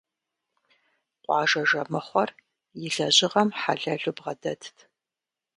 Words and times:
Къуажэ 1.23 1.61
жэмыхъуэр 1.69 2.29
и 2.85 2.87
лэжьыгъэм 2.95 3.49
хьэлэлу 3.59 4.15
бгъэдэтт. 4.17 4.77